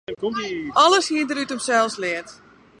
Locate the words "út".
1.43-1.53